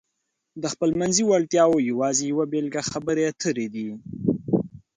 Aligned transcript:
د 0.61 0.63
خپلمنځي 0.73 1.23
وړتیاو 1.25 1.85
یوازې 1.89 2.23
یوه 2.31 2.45
بېلګه 2.51 2.81
خبرې 2.91 3.23
اترې 3.31 3.67
دي. 3.73 3.87